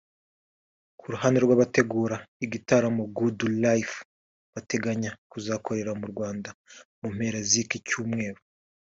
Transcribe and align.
Ku 0.99 1.05
ruhande 1.13 1.37
rw’abategura 1.41 2.15
igitaramo 2.45 3.03
Good 3.17 3.39
Life 3.65 3.97
bateganya 4.53 5.11
kuzakorera 5.31 5.91
mu 5.99 6.05
Rwanda 6.11 6.49
mu 6.99 7.07
mpera 7.15 7.39
z’iki 7.49 7.79
cyumweru 7.87 8.39